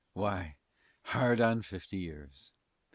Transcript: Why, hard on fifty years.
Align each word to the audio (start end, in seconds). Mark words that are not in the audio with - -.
Why, 0.13 0.55
hard 1.03 1.39
on 1.41 1.61
fifty 1.61 1.97
years. 1.99 2.53